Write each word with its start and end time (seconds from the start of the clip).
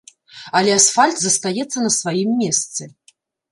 Але 0.59 0.71
асфальт 0.77 1.17
застаецца 1.25 1.85
на 1.85 1.93
сваім 1.99 2.35
месцы. 2.43 2.91